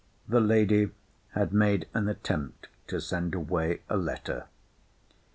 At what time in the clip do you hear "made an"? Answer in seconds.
1.53-2.07